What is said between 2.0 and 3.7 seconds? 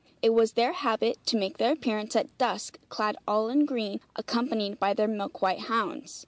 at dusk clad all in